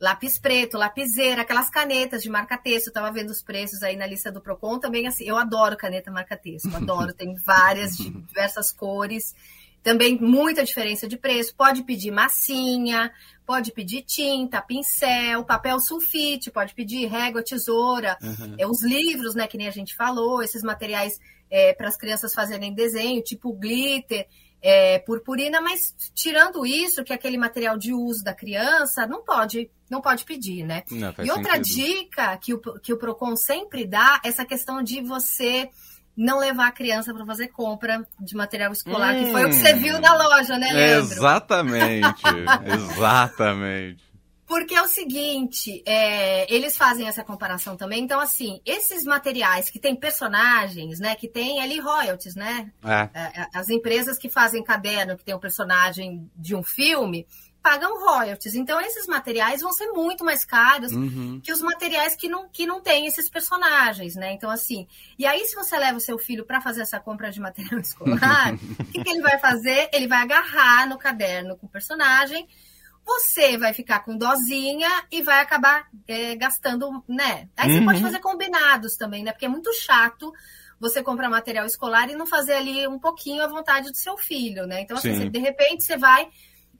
lápis 0.00 0.38
preto, 0.38 0.78
lapiseira, 0.78 1.42
aquelas 1.42 1.68
canetas 1.68 2.22
de 2.22 2.30
marca-texto. 2.30 2.86
Eu 2.86 2.90
estava 2.90 3.10
vendo 3.10 3.30
os 3.30 3.42
preços 3.42 3.82
aí 3.82 3.96
na 3.96 4.06
lista 4.06 4.30
do 4.30 4.40
Procon 4.40 4.78
também. 4.78 5.06
Assim, 5.06 5.24
eu 5.24 5.36
adoro 5.36 5.76
caneta 5.76 6.10
marca-texto, 6.10 6.74
adoro. 6.74 7.12
Tem 7.14 7.34
várias 7.44 7.96
de 7.96 8.08
diversas 8.10 8.70
cores. 8.70 9.34
Também 9.82 10.18
muita 10.20 10.64
diferença 10.64 11.06
de 11.08 11.16
preço. 11.16 11.54
Pode 11.54 11.82
pedir 11.82 12.10
massinha, 12.10 13.12
pode 13.46 13.72
pedir 13.72 14.02
tinta, 14.02 14.60
pincel, 14.60 15.44
papel 15.44 15.80
sulfite, 15.80 16.50
pode 16.50 16.74
pedir 16.74 17.06
régua, 17.06 17.42
tesoura, 17.42 18.18
uhum. 18.22 18.54
é, 18.58 18.66
os 18.66 18.82
livros, 18.82 19.34
né, 19.34 19.46
que 19.46 19.56
nem 19.56 19.66
a 19.66 19.72
gente 19.72 19.96
falou, 19.96 20.42
esses 20.42 20.62
materiais 20.62 21.18
é, 21.50 21.72
para 21.72 21.88
as 21.88 21.96
crianças 21.96 22.34
fazerem 22.34 22.74
desenho, 22.74 23.22
tipo 23.22 23.52
glitter, 23.54 24.26
é, 24.60 24.98
purpurina, 24.98 25.60
mas 25.60 25.94
tirando 26.14 26.66
isso, 26.66 27.04
que 27.04 27.12
é 27.12 27.16
aquele 27.16 27.38
material 27.38 27.78
de 27.78 27.94
uso 27.94 28.22
da 28.22 28.34
criança, 28.34 29.06
não 29.06 29.22
pode, 29.22 29.70
não 29.88 30.00
pode 30.00 30.24
pedir, 30.24 30.64
né? 30.64 30.82
Não, 30.90 31.14
e 31.24 31.30
outra 31.30 31.56
sentido. 31.56 31.76
dica 31.76 32.36
que 32.36 32.52
o, 32.52 32.58
que 32.58 32.92
o 32.92 32.98
Procon 32.98 33.36
sempre 33.36 33.86
dá, 33.86 34.20
é 34.24 34.28
essa 34.28 34.44
questão 34.44 34.82
de 34.82 35.00
você 35.00 35.70
não 36.18 36.40
levar 36.40 36.66
a 36.66 36.72
criança 36.72 37.14
para 37.14 37.24
fazer 37.24 37.46
compra 37.48 38.04
de 38.18 38.34
material 38.34 38.72
escolar, 38.72 39.14
hum, 39.14 39.24
que 39.24 39.30
foi 39.30 39.44
o 39.44 39.48
que 39.50 39.54
você 39.54 39.72
viu 39.74 40.00
na 40.00 40.16
loja, 40.16 40.58
né, 40.58 40.72
Leandro? 40.72 41.12
Exatamente, 41.12 42.22
exatamente. 42.92 44.08
Porque 44.44 44.74
é 44.74 44.82
o 44.82 44.88
seguinte, 44.88 45.82
é, 45.86 46.52
eles 46.52 46.74
fazem 46.74 47.06
essa 47.06 47.22
comparação 47.22 47.76
também. 47.76 48.02
Então, 48.02 48.18
assim, 48.18 48.62
esses 48.64 49.04
materiais 49.04 49.68
que 49.68 49.78
têm 49.78 49.94
personagens, 49.94 50.98
né? 50.98 51.14
Que 51.14 51.28
tem 51.28 51.60
ali 51.60 51.78
royalties, 51.78 52.34
né? 52.34 52.72
É. 52.82 53.10
é. 53.12 53.42
é 53.42 53.46
as 53.52 53.68
empresas 53.68 54.16
que 54.16 54.30
fazem 54.30 54.64
caderno, 54.64 55.18
que 55.18 55.24
tem 55.24 55.34
o 55.34 55.36
um 55.36 55.40
personagem 55.40 56.30
de 56.34 56.56
um 56.56 56.62
filme, 56.62 57.26
pagam 57.68 57.98
royalties. 58.02 58.54
Então, 58.54 58.80
esses 58.80 59.06
materiais 59.06 59.60
vão 59.60 59.72
ser 59.72 59.88
muito 59.92 60.24
mais 60.24 60.42
caros 60.44 60.90
Uhum. 60.92 61.38
que 61.44 61.52
os 61.52 61.60
materiais 61.60 62.16
que 62.16 62.26
não, 62.28 62.48
que 62.48 62.64
não 62.66 62.80
têm 62.80 63.06
esses 63.06 63.28
personagens, 63.28 64.14
né? 64.16 64.32
Então, 64.32 64.50
assim. 64.50 64.86
E 65.18 65.26
aí, 65.26 65.44
se 65.46 65.54
você 65.54 65.76
leva 65.76 65.98
o 65.98 66.00
seu 66.00 66.18
filho 66.18 66.46
para 66.46 66.60
fazer 66.62 66.80
essa 66.82 66.98
compra 66.98 67.30
de 67.30 67.40
material 67.40 67.78
escolar, 67.84 68.54
o 68.54 68.84
que, 68.86 69.04
que 69.04 69.10
ele 69.10 69.20
vai 69.20 69.38
fazer? 69.38 69.90
Ele 69.92 70.08
vai 70.08 70.20
agarrar 70.22 70.88
no 70.88 70.96
caderno 70.96 71.56
com 71.58 71.66
o 71.66 71.68
personagem. 71.68 72.48
Você 73.04 73.56
vai 73.58 73.72
ficar 73.74 74.00
com 74.00 74.16
dozinha 74.16 74.88
e 75.10 75.22
vai 75.22 75.40
acabar 75.40 75.88
é, 76.06 76.34
gastando, 76.36 77.02
né? 77.08 77.48
Aí 77.56 77.70
você 77.72 77.78
Uhum. 77.80 77.84
pode 77.86 78.02
fazer 78.02 78.18
combinados 78.20 78.96
também, 78.96 79.22
né? 79.24 79.32
Porque 79.32 79.46
é 79.46 79.48
muito 79.48 79.72
chato 79.74 80.32
você 80.80 81.02
comprar 81.02 81.28
material 81.28 81.66
escolar 81.66 82.08
e 82.10 82.14
não 82.14 82.26
fazer 82.26 82.54
ali 82.54 82.86
um 82.86 82.98
pouquinho 82.98 83.42
à 83.42 83.46
vontade 83.46 83.90
do 83.90 83.96
seu 83.96 84.16
filho, 84.16 84.66
né? 84.66 84.80
Então, 84.82 84.96
assim, 84.96 85.12
Sim. 85.12 85.18
você- 85.22 85.28
de 85.30 85.38
repente 85.38 85.84
você 85.84 85.96
vai 85.96 86.28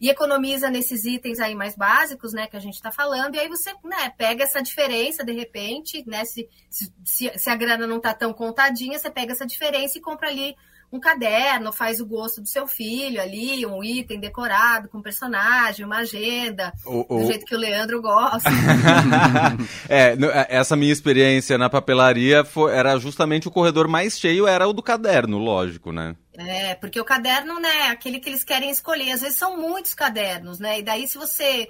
e 0.00 0.08
economiza 0.08 0.70
nesses 0.70 1.04
itens 1.04 1.40
aí 1.40 1.54
mais 1.54 1.74
básicos, 1.76 2.32
né, 2.32 2.46
que 2.46 2.56
a 2.56 2.60
gente 2.60 2.74
está 2.74 2.90
falando, 2.92 3.34
e 3.34 3.38
aí 3.40 3.48
você, 3.48 3.72
né, 3.84 4.12
pega 4.16 4.44
essa 4.44 4.62
diferença 4.62 5.24
de 5.24 5.32
repente, 5.32 6.04
né, 6.06 6.24
se, 6.24 6.48
se, 6.70 6.92
se- 7.36 7.50
a 7.50 7.56
grana 7.56 7.86
não 7.86 7.98
tá 8.00 8.14
tão 8.14 8.32
contadinha, 8.32 8.98
você 8.98 9.10
pega 9.10 9.32
essa 9.32 9.46
diferença 9.46 9.98
e 9.98 10.00
compra 10.00 10.28
ali 10.28 10.54
um 10.90 10.98
caderno, 10.98 11.70
faz 11.70 12.00
o 12.00 12.06
gosto 12.06 12.40
do 12.40 12.48
seu 12.48 12.66
filho 12.66 13.20
ali, 13.20 13.66
um 13.66 13.84
item 13.84 14.18
decorado 14.18 14.88
com 14.88 15.02
personagem, 15.02 15.84
uma 15.84 15.98
agenda, 15.98 16.72
O- 16.86 17.04
do 17.04 17.16
o- 17.16 17.26
jeito 17.26 17.44
que 17.44 17.54
o 17.54 17.58
Leandro 17.58 18.00
gosta. 18.00 18.48
é, 19.88 20.12
é, 20.14 20.46
essa 20.56 20.76
minha 20.76 20.92
experiência 20.92 21.58
na 21.58 21.68
papelaria 21.68 22.44
foi- 22.44 22.72
era 22.74 22.98
justamente 22.98 23.48
o 23.48 23.50
corredor 23.50 23.86
mais 23.88 24.18
cheio, 24.18 24.46
era 24.46 24.66
o 24.66 24.72
do 24.72 24.82
caderno, 24.82 25.38
lógico, 25.38 25.92
né? 25.92 26.16
É, 26.38 26.74
porque 26.76 27.00
o 27.00 27.04
caderno, 27.04 27.58
né, 27.60 27.88
aquele 27.90 28.20
que 28.20 28.28
eles 28.28 28.44
querem 28.44 28.70
escolher. 28.70 29.12
Às 29.12 29.20
vezes 29.22 29.38
são 29.38 29.56
muitos 29.56 29.92
cadernos, 29.94 30.58
né? 30.58 30.78
E 30.78 30.82
daí, 30.82 31.08
se 31.08 31.18
você. 31.18 31.68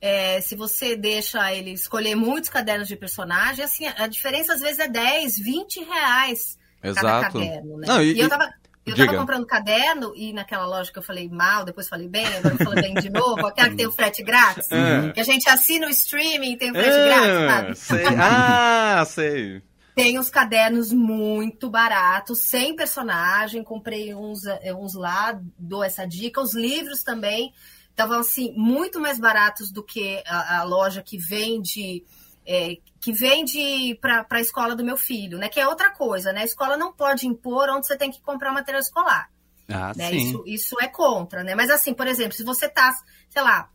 é, 0.00 0.40
se 0.40 0.54
você 0.56 0.96
deixa 0.96 1.52
ele 1.54 1.72
escolher 1.72 2.14
muitos 2.14 2.48
cadernos 2.50 2.88
de 2.88 2.96
personagem, 2.96 3.64
assim, 3.64 3.86
a 3.86 4.06
diferença 4.06 4.54
às 4.54 4.60
vezes 4.60 4.78
é 4.78 4.88
10, 4.88 5.38
20 5.38 5.84
reais 5.84 6.58
cada 6.82 6.90
Exato. 7.00 7.32
caderno, 7.34 7.76
né? 7.78 7.86
Não, 7.86 8.02
e- 8.02 8.12
e, 8.14 8.20
eu 8.20 8.28
tava. 8.28 8.50
Eu 8.86 8.94
diga. 8.94 9.06
tava 9.08 9.18
comprando 9.18 9.46
caderno 9.46 10.12
e 10.16 10.32
naquela 10.32 10.64
loja 10.66 10.90
que 10.90 10.98
eu 10.98 11.02
falei 11.02 11.28
mal, 11.28 11.66
depois 11.66 11.86
falei 11.86 12.08
bem, 12.08 12.26
agora 12.26 12.54
eu 12.58 12.64
falei 12.64 12.82
bem 12.82 12.94
de 12.94 13.10
novo, 13.10 13.46
aquela 13.46 13.68
que 13.68 13.76
tem 13.76 13.86
o 13.86 13.92
frete 13.92 14.22
grátis, 14.22 14.66
É. 14.72 15.12
que 15.12 15.20
a 15.20 15.22
gente 15.22 15.46
assina 15.50 15.86
o 15.86 15.90
streaming 15.90 16.52
e 16.52 16.56
tem 16.56 16.70
o 16.70 16.74
frete 16.74 16.88
grátis, 17.04 17.78
sabe? 17.78 18.02
Sei. 18.02 18.16
Ah, 18.18 19.04
sei. 19.06 19.62
Tem 19.94 20.18
os 20.18 20.30
cadernos 20.30 20.92
muito 20.92 21.68
baratos, 21.68 22.40
sem 22.40 22.74
personagem. 22.76 23.64
Comprei 23.64 24.14
uns, 24.14 24.44
eh, 24.46 24.74
uns 24.74 24.94
lá, 24.94 25.40
dou 25.58 25.82
essa 25.82 26.06
dica. 26.06 26.40
Os 26.40 26.54
livros 26.54 27.02
também 27.02 27.52
estavam 27.90 28.20
assim 28.20 28.52
muito 28.56 29.00
mais 29.00 29.18
baratos 29.18 29.70
do 29.70 29.82
que 29.82 30.22
a, 30.26 30.60
a 30.60 30.62
loja 30.64 31.02
que 31.02 31.18
vende 31.18 32.04
eh, 32.46 32.78
que 33.00 33.12
vende 33.12 33.98
para 34.00 34.26
a 34.28 34.40
escola 34.40 34.74
do 34.76 34.84
meu 34.84 34.96
filho, 34.96 35.38
né? 35.38 35.48
Que 35.48 35.60
é 35.60 35.66
outra 35.68 35.90
coisa, 35.90 36.32
né? 36.32 36.42
A 36.42 36.44
escola 36.44 36.76
não 36.76 36.92
pode 36.92 37.26
impor 37.26 37.68
onde 37.70 37.86
você 37.86 37.96
tem 37.96 38.10
que 38.10 38.20
comprar 38.20 38.52
material 38.52 38.80
escolar 38.80 39.30
Ah, 39.68 39.92
né? 39.96 40.10
sim. 40.10 40.16
Isso, 40.16 40.44
isso 40.46 40.76
é 40.80 40.88
contra, 40.88 41.42
né? 41.42 41.54
Mas 41.54 41.70
assim, 41.70 41.94
por 41.94 42.06
exemplo, 42.06 42.34
se 42.34 42.44
você 42.44 42.68
tá, 42.68 42.92
sei 43.28 43.42
lá, 43.42 43.68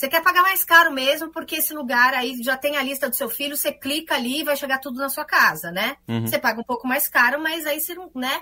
você 0.00 0.08
quer 0.08 0.22
pagar 0.22 0.42
mais 0.42 0.64
caro 0.64 0.90
mesmo, 0.92 1.30
porque 1.30 1.56
esse 1.56 1.74
lugar 1.74 2.14
aí 2.14 2.42
já 2.42 2.56
tem 2.56 2.76
a 2.76 2.82
lista 2.82 3.08
do 3.08 3.14
seu 3.14 3.28
filho, 3.28 3.56
você 3.56 3.70
clica 3.72 4.14
ali 4.14 4.40
e 4.40 4.44
vai 4.44 4.56
chegar 4.56 4.78
tudo 4.78 4.98
na 4.98 5.08
sua 5.10 5.24
casa, 5.24 5.70
né? 5.70 5.96
Uhum. 6.08 6.26
Você 6.26 6.38
paga 6.38 6.60
um 6.60 6.64
pouco 6.64 6.88
mais 6.88 7.06
caro, 7.08 7.40
mas 7.40 7.66
aí 7.66 7.80
você 7.80 7.94
não, 7.94 8.10
né? 8.14 8.40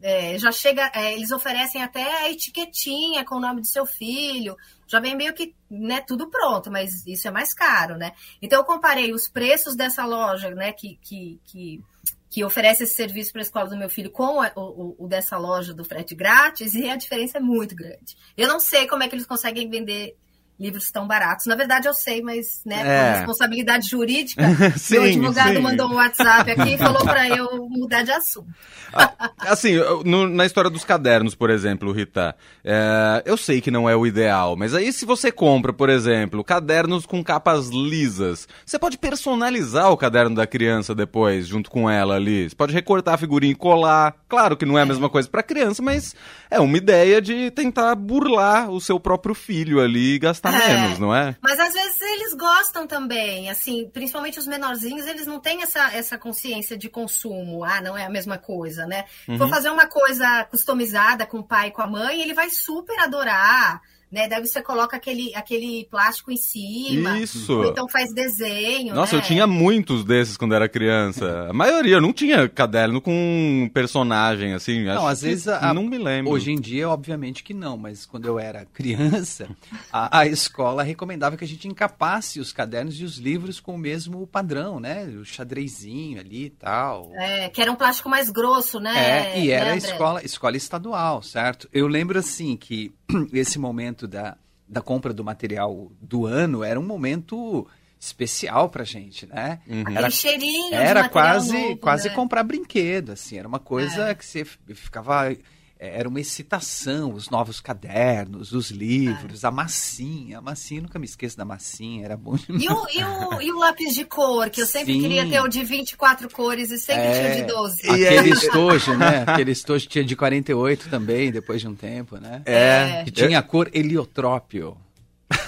É, 0.00 0.38
já 0.38 0.52
chega, 0.52 0.92
é, 0.94 1.14
eles 1.14 1.32
oferecem 1.32 1.82
até 1.82 2.04
a 2.22 2.30
etiquetinha 2.30 3.24
com 3.24 3.34
o 3.36 3.40
nome 3.40 3.60
do 3.62 3.66
seu 3.66 3.84
filho, 3.84 4.54
já 4.86 5.00
vem 5.00 5.16
meio 5.16 5.34
que 5.34 5.54
né, 5.68 6.00
tudo 6.06 6.30
pronto, 6.30 6.70
mas 6.70 7.04
isso 7.06 7.26
é 7.26 7.30
mais 7.32 7.52
caro, 7.52 7.96
né? 7.96 8.12
Então 8.40 8.60
eu 8.60 8.64
comparei 8.64 9.12
os 9.12 9.28
preços 9.28 9.74
dessa 9.74 10.04
loja, 10.04 10.50
né, 10.50 10.72
que, 10.72 10.98
que, 11.02 11.40
que, 11.44 11.82
que 12.30 12.44
oferece 12.44 12.84
esse 12.84 12.94
serviço 12.94 13.32
para 13.32 13.40
a 13.40 13.42
escola 13.42 13.66
do 13.70 13.76
meu 13.76 13.88
filho 13.90 14.10
com 14.12 14.40
a- 14.40 14.52
o, 14.54 14.60
o- 14.60 14.96
o 15.04 15.08
dessa 15.08 15.36
loja 15.36 15.74
do 15.74 15.84
frete 15.84 16.14
grátis, 16.14 16.74
e 16.74 16.88
a 16.88 16.94
diferença 16.94 17.38
é 17.38 17.40
muito 17.40 17.74
grande. 17.74 18.16
Eu 18.36 18.46
não 18.46 18.60
sei 18.60 18.86
como 18.86 19.02
é 19.02 19.08
que 19.08 19.16
eles 19.16 19.26
conseguem 19.26 19.68
vender 19.68 20.16
livros 20.58 20.90
tão 20.90 21.06
baratos. 21.06 21.46
Na 21.46 21.54
verdade, 21.54 21.86
eu 21.86 21.94
sei, 21.94 22.20
mas 22.22 22.60
né, 22.66 22.82
É. 22.84 23.10
por 23.12 23.16
responsabilidade 23.18 23.88
jurídica, 23.88 24.42
Sim, 24.76 24.94
meu 24.94 25.04
advogado 25.04 25.54
sim. 25.56 25.60
mandou 25.62 25.88
um 25.88 25.94
WhatsApp 25.94 26.50
aqui 26.50 26.74
e 26.74 26.78
falou 26.78 27.04
para 27.04 27.28
eu 27.28 27.68
mudar 27.70 28.02
de 28.02 28.10
assunto. 28.10 28.48
Ah, 28.92 29.12
Assim, 29.40 29.74
no- 30.04 30.28
na 30.28 30.44
história 30.46 30.68
dos 30.70 30.82
cadernos, 30.84 31.34
por 31.34 31.48
exemplo, 31.50 31.92
Rita, 31.92 32.34
é, 32.64 33.22
eu 33.24 33.36
sei 33.36 33.60
que 33.60 33.70
não 33.70 33.88
é 33.88 33.94
o 33.94 34.06
ideal, 34.06 34.56
mas 34.56 34.74
aí 34.74 34.92
se 34.92 35.04
você 35.04 35.30
compra, 35.30 35.72
por 35.72 35.88
exemplo, 35.88 36.42
cadernos 36.42 37.06
com 37.06 37.22
capas 37.22 37.68
lisas, 37.68 38.48
você 38.66 38.78
pode 38.78 38.98
personalizar 38.98 39.90
o 39.92 39.96
caderno 39.96 40.34
da 40.34 40.46
criança 40.46 40.94
depois, 40.94 41.46
junto 41.46 41.70
com 41.70 41.88
ela 41.88 42.16
ali. 42.16 42.48
Você 42.48 42.56
pode 42.56 42.72
recortar 42.72 43.14
a 43.14 43.18
figurinha 43.18 43.52
e 43.52 43.56
colar. 43.56 44.14
Claro 44.28 44.56
que 44.56 44.66
não 44.66 44.78
é 44.78 44.82
a 44.82 44.86
mesma 44.86 45.08
coisa 45.08 45.28
pra 45.28 45.42
criança, 45.42 45.82
mas 45.82 46.14
é 46.50 46.58
uma 46.58 46.76
ideia 46.76 47.20
de 47.20 47.50
tentar 47.50 47.94
burlar 47.94 48.70
o 48.70 48.80
seu 48.80 48.98
próprio 48.98 49.34
filho 49.34 49.80
ali 49.80 50.14
e 50.14 50.18
gastar 50.18 50.47
É. 50.54 50.82
menos, 50.82 50.98
não 50.98 51.14
é? 51.14 51.36
Mas 51.40 51.58
às 51.58 51.72
vezes 51.72 52.00
eles 52.00 52.34
gostam 52.34 52.86
também, 52.86 53.50
assim, 53.50 53.88
principalmente 53.92 54.38
os 54.38 54.46
menorzinhos, 54.46 55.06
eles 55.06 55.26
não 55.26 55.40
têm 55.40 55.62
essa, 55.62 55.92
essa 55.92 56.18
consciência 56.18 56.76
de 56.76 56.88
consumo. 56.88 57.64
Ah, 57.64 57.80
não 57.80 57.96
é 57.96 58.04
a 58.04 58.10
mesma 58.10 58.38
coisa, 58.38 58.86
né? 58.86 59.04
Uhum. 59.28 59.38
For 59.38 59.48
fazer 59.48 59.70
uma 59.70 59.86
coisa 59.86 60.44
customizada 60.44 61.26
com 61.26 61.38
o 61.38 61.44
pai 61.44 61.68
e 61.68 61.70
com 61.72 61.82
a 61.82 61.86
mãe, 61.86 62.20
ele 62.20 62.34
vai 62.34 62.50
super 62.50 62.98
adorar, 63.00 63.80
né? 64.10 64.28
Daí 64.28 64.40
você 64.46 64.62
coloca 64.62 64.96
aquele, 64.96 65.34
aquele 65.34 65.86
plástico 65.90 66.30
em 66.30 66.36
cima. 66.36 67.18
Isso. 67.18 67.52
Ou 67.58 67.66
então 67.66 67.88
faz 67.88 68.12
desenho. 68.12 68.94
Nossa, 68.94 69.16
né? 69.16 69.22
eu 69.22 69.26
tinha 69.26 69.46
muitos 69.46 70.04
desses 70.04 70.36
quando 70.36 70.54
era 70.54 70.68
criança. 70.68 71.46
A 71.50 71.52
maioria, 71.52 71.96
eu 71.96 72.00
não 72.00 72.12
tinha 72.12 72.48
caderno 72.48 73.00
com 73.00 73.70
personagem, 73.72 74.54
assim. 74.54 74.84
Não, 74.84 75.06
às 75.06 75.22
vezes 75.22 75.48
a- 75.48 75.72
Não 75.74 75.84
me 75.84 75.98
lembro. 75.98 76.32
Hoje 76.32 76.50
em 76.50 76.60
dia, 76.60 76.88
obviamente 76.88 77.42
que 77.44 77.52
não, 77.54 77.76
mas 77.76 78.06
quando 78.06 78.26
eu 78.26 78.38
era 78.38 78.64
criança, 78.66 79.48
a, 79.92 80.20
a 80.20 80.26
escola 80.26 80.82
recomendava 80.82 81.36
que 81.36 81.44
a 81.44 81.48
gente 81.48 81.68
encapasse 81.68 82.40
os 82.40 82.52
cadernos 82.52 82.98
e 83.00 83.04
os 83.04 83.18
livros 83.18 83.60
com 83.60 83.74
o 83.74 83.78
mesmo 83.78 84.26
padrão, 84.26 84.80
né? 84.80 85.04
O 85.20 85.24
xadrezinho 85.24 86.20
ali 86.20 86.46
e 86.46 86.50
tal. 86.50 87.12
É, 87.14 87.48
que 87.48 87.60
era 87.60 87.70
um 87.70 87.76
plástico 87.76 88.08
mais 88.08 88.30
grosso, 88.30 88.80
né? 88.80 89.34
É, 89.34 89.40
e 89.40 89.50
era 89.50 89.70
né, 89.70 89.76
escola, 89.76 90.24
escola 90.24 90.56
estadual, 90.56 91.22
certo? 91.22 91.68
Eu 91.72 91.86
lembro 91.86 92.18
assim 92.18 92.56
que 92.56 92.92
esse 93.32 93.58
momento 93.58 94.06
da, 94.06 94.36
da 94.68 94.80
compra 94.80 95.12
do 95.12 95.24
material 95.24 95.90
do 96.00 96.26
ano 96.26 96.62
era 96.62 96.78
um 96.78 96.84
momento 96.86 97.66
especial 98.00 98.68
pra 98.68 98.84
gente, 98.84 99.26
né? 99.26 99.60
Uhum. 99.66 99.96
Era, 99.96 100.08
cheirinho 100.10 100.74
era 100.74 101.08
quase, 101.08 101.52
novo, 101.52 101.76
quase 101.78 102.08
né? 102.08 102.14
comprar 102.14 102.44
brinquedo, 102.44 103.10
assim, 103.12 103.38
era 103.38 103.48
uma 103.48 103.58
coisa 103.58 104.10
É. 104.10 104.14
que 104.14 104.24
você 104.24 104.44
ficava 104.44 105.34
era 105.78 106.08
uma 106.08 106.20
excitação, 106.20 107.12
os 107.12 107.30
novos 107.30 107.60
cadernos, 107.60 108.52
os 108.52 108.70
livros, 108.70 109.44
a 109.44 109.50
massinha, 109.50 110.38
a 110.38 110.40
massinha, 110.40 110.82
nunca 110.82 110.98
me 110.98 111.04
esqueço 111.06 111.36
da 111.36 111.44
massinha, 111.44 112.04
era 112.04 112.16
bom 112.16 112.34
demais. 112.36 112.64
E 112.64 112.68
o, 112.68 112.86
e, 112.92 113.04
o, 113.04 113.42
e 113.42 113.52
o 113.52 113.58
lápis 113.58 113.94
de 113.94 114.04
cor, 114.04 114.50
que 114.50 114.60
eu 114.60 114.66
sempre 114.66 114.94
Sim. 114.94 115.00
queria 115.00 115.28
ter 115.28 115.40
o 115.40 115.48
de 115.48 115.62
24 115.64 116.28
cores 116.30 116.70
e 116.70 116.78
sempre 116.78 117.02
É. 117.04 117.12
tinha 117.12 117.32
o 117.32 117.46
de 117.46 117.52
12. 117.54 117.76
E 117.86 118.06
Aquele 118.08 118.30
estojo, 118.30 118.96
né? 118.96 119.24
Aquele 119.26 119.52
estojo 119.52 119.86
tinha 119.86 120.04
de 120.04 120.16
48 120.16 120.88
também, 120.88 121.30
depois 121.30 121.60
de 121.60 121.68
um 121.68 121.74
tempo, 121.74 122.16
né? 122.18 122.42
É. 122.44 123.02
Que 123.04 123.10
tinha 123.10 123.38
a 123.38 123.42
cor 123.42 123.70
heliotrópio. 123.72 124.76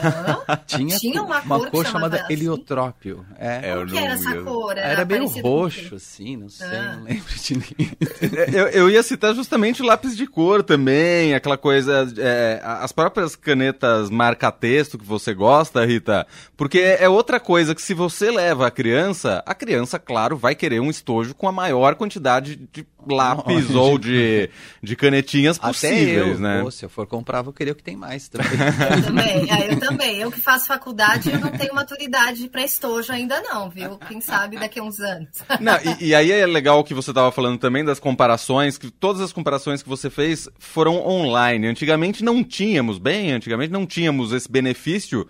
Hã? 0.02 0.59
Tinha, 0.66 0.97
Tinha 0.99 1.23
uma 1.23 1.40
uma 1.40 1.59
cor 1.59 1.71
cor, 1.71 1.87
chamada 1.87 2.16
chamava 2.16 2.25
assim? 2.25 2.33
heliotrópio. 2.33 3.25
É. 3.38 3.71
É, 3.71 3.75
Como 3.75 3.87
que 3.87 3.99
era 3.99 4.12
essa 4.14 4.35
cor? 4.42 4.78
Era 4.78 5.04
meio 5.04 5.21
parecida 5.21 5.42
com 5.42 5.49
o 5.66 5.71
quê? 5.71 5.80
roxo, 5.80 5.95
assim, 5.95 6.37
não 6.37 6.49
sei, 6.49 6.66
Ah. 6.66 6.97
não 6.97 7.04
lembro 7.04 7.35
de 7.35 7.54
ninguém. 7.54 7.92
eu, 8.54 8.66
eu 8.69 8.90
ia 8.90 9.02
citar 9.02 9.35
justamente 9.35 9.83
o 9.83 9.85
lápis 9.85 10.16
de 10.16 10.26
cor 10.26 10.62
também, 10.62 11.35
aquela 11.35 11.57
coisa, 11.59 12.12
é, 12.19 12.61
as 12.62 12.92
próprias 12.92 13.37
canetas 13.37 14.11
marca-texto 14.11 14.99
que 14.99 15.04
você 15.04 15.35
gosta, 15.35 15.85
Rita, 15.85 16.26
porque 16.57 16.78
é 16.78 17.09
outra 17.09 17.38
coisa 17.40 17.75
que 17.75 17.83
se 17.83 17.95
você 17.95 18.30
leva 18.30 18.66
a 18.66 18.71
criança, 18.71 19.42
a 19.47 19.54
criança, 19.54 19.99
claro, 19.99 20.37
vai 20.37 20.54
querer 20.54 20.80
um 20.80 20.90
estojo 20.90 21.35
com 21.35 21.49
a 21.49 21.52
maior 21.52 21.95
quantidade 21.95 22.57
de 22.73 22.87
lápis 23.09 23.71
ou 23.75 23.99
de, 23.99 24.50
de 24.83 24.95
canetinhas 24.97 25.57
Até 25.59 25.69
possíveis, 25.69 26.16
eu, 26.35 26.38
né? 26.38 26.61
pô, 26.62 26.71
se 26.71 26.85
eu 26.85 26.88
for 26.90 27.07
comprar, 27.07 27.40
vou 27.42 27.52
querer 27.52 27.71
o 27.71 27.75
que 27.75 27.83
tem 27.83 27.97
mais 27.97 28.28
também. 28.28 28.50
Eu 28.97 29.02
também, 29.04 29.50
é, 29.50 29.73
eu 29.73 29.80
também. 29.80 29.89
Eu 30.20 30.30
que 30.30 30.40
faço 30.40 30.66
faculdade, 30.66 31.30
eu 31.30 31.38
não 31.38 31.50
tenho 31.50 31.75
maturidade 31.75 32.49
para 32.49 32.62
estojo 32.62 33.12
ainda 33.12 33.40
não, 33.40 33.70
viu? 33.70 33.99
Quem 34.09 34.20
sabe 34.20 34.59
daqui 34.59 34.78
a 34.78 34.82
uns 34.82 35.00
anos. 35.00 35.28
Não, 35.61 35.78
e, 36.00 36.09
e 36.09 36.14
aí 36.14 36.30
é 36.30 36.47
legal 36.47 36.78
o 36.80 36.85
que 36.85 36.94
você 36.94 37.11
estava 37.11 37.30
falando 37.32 37.59
também 37.59 37.85
das 37.85 37.99
comparações, 37.99 38.78
que 38.78 38.90
todas 38.90 39.20
as 39.20 39.32
comparações 39.32 39.82
que 39.82 39.88
você 39.88 40.11
fez 40.11 40.49
foram 40.59 41.06
online. 41.06 41.66
Antigamente 41.66 42.25
não 42.25 42.42
tínhamos, 42.44 42.99
bem, 42.99 43.32
antigamente 43.32 43.73
não 43.73 43.87
tínhamos 43.87 44.32
esse 44.32 44.50
benefício, 44.50 45.26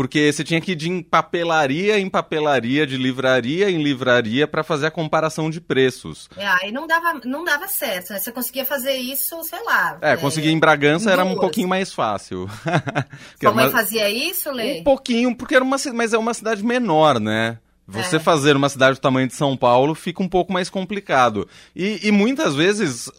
porque 0.00 0.32
você 0.32 0.42
tinha 0.42 0.62
que 0.62 0.72
ir 0.72 0.76
de 0.76 1.02
papelaria 1.10 1.98
em 1.98 2.08
papelaria, 2.08 2.86
de 2.86 2.96
livraria 2.96 3.70
em 3.70 3.82
livraria 3.82 4.48
para 4.48 4.64
fazer 4.64 4.86
a 4.86 4.90
comparação 4.90 5.50
de 5.50 5.60
preços. 5.60 6.26
É, 6.38 6.46
aí 6.46 6.72
não 6.72 6.86
dava, 6.86 7.20
não 7.26 7.44
dava 7.44 7.68
certo, 7.68 8.14
né? 8.14 8.18
Você 8.18 8.32
conseguia 8.32 8.64
fazer 8.64 8.94
isso, 8.94 9.44
sei 9.44 9.62
lá. 9.62 9.98
É, 10.00 10.16
conseguir 10.16 10.48
em 10.48 10.58
Bragança 10.58 11.10
em 11.10 11.12
era 11.12 11.22
um 11.22 11.28
duas. 11.32 11.40
pouquinho 11.42 11.68
mais 11.68 11.92
fácil. 11.92 12.48
Sua 13.38 13.52
mãe 13.52 13.66
uma- 13.66 13.70
fazia 13.70 14.08
isso, 14.08 14.50
Lê? 14.50 14.80
Um 14.80 14.84
pouquinho, 14.84 15.36
porque 15.36 15.54
era 15.54 15.62
uma, 15.62 15.76
mas 15.92 16.14
é 16.14 16.18
uma 16.18 16.32
cidade 16.32 16.64
menor, 16.64 17.20
né? 17.20 17.58
Você 17.86 18.16
É. 18.16 18.20
fazer 18.20 18.56
uma 18.56 18.70
cidade 18.70 18.96
do 18.98 19.02
tamanho 19.02 19.26
de 19.28 19.34
São 19.34 19.54
Paulo 19.54 19.94
fica 19.94 20.22
um 20.22 20.28
pouco 20.30 20.50
mais 20.50 20.70
complicado. 20.70 21.46
E, 21.76 22.00
e 22.08 22.10
muitas 22.10 22.54
vezes 22.54 23.10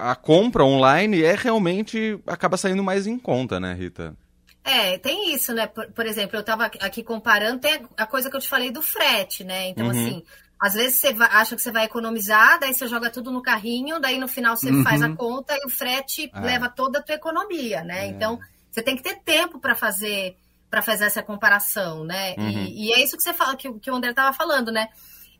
a 0.00 0.14
compra 0.14 0.64
online 0.64 1.22
é 1.22 1.34
realmente 1.36 2.18
acaba 2.26 2.56
saindo 2.56 2.82
mais 2.82 3.06
em 3.06 3.18
conta, 3.18 3.60
né, 3.60 3.74
Rita? 3.78 4.14
É, 4.64 4.96
tem 4.98 5.34
isso, 5.34 5.52
né? 5.52 5.66
Por, 5.66 5.86
por 5.92 6.06
exemplo, 6.06 6.36
eu 6.36 6.42
tava 6.44 6.66
aqui 6.66 7.02
comparando, 7.02 7.60
tem 7.60 7.84
a 7.96 8.06
coisa 8.06 8.30
que 8.30 8.36
eu 8.36 8.40
te 8.40 8.48
falei 8.48 8.70
do 8.70 8.80
frete, 8.82 9.42
né? 9.42 9.68
Então, 9.68 9.86
Uhum. 9.86 9.90
assim, 9.90 10.24
às 10.60 10.74
vezes 10.74 11.00
você 11.00 11.12
vai- 11.12 11.28
acha 11.32 11.56
que 11.56 11.62
você 11.62 11.72
vai 11.72 11.84
economizar, 11.84 12.60
daí 12.60 12.72
você 12.72 12.86
joga 12.86 13.10
tudo 13.10 13.32
no 13.32 13.42
carrinho, 13.42 13.98
daí 14.00 14.18
no 14.18 14.28
final 14.28 14.56
você 14.56 14.70
Uhum. 14.70 14.84
faz 14.84 15.02
a 15.02 15.10
conta 15.16 15.54
e 15.56 15.66
o 15.66 15.68
frete 15.68 16.30
É. 16.32 16.40
leva 16.40 16.68
toda 16.68 17.00
a 17.00 17.02
tua 17.02 17.16
economia, 17.16 17.82
né? 17.82 18.04
É. 18.04 18.06
Então, 18.06 18.38
você 18.70 18.82
tem 18.82 18.96
que 18.96 19.02
ter 19.02 19.16
tempo 19.24 19.58
para 19.58 19.74
fazer 19.74 20.36
para 20.70 20.80
fazer 20.80 21.04
essa 21.04 21.22
comparação, 21.22 22.02
né? 22.02 22.34
Uhum. 22.38 22.48
E, 22.48 22.86
e 22.88 22.92
é 22.94 23.04
isso 23.04 23.14
que 23.14 23.22
você 23.22 23.34
fala, 23.34 23.54
que, 23.54 23.68
o- 23.68 23.78
que 23.78 23.90
o 23.90 23.94
André 23.94 24.08
estava 24.08 24.32
falando, 24.32 24.72
né? 24.72 24.88